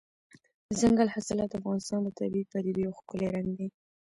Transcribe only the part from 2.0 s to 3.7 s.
د طبیعي پدیدو یو ښکلی رنګ دی.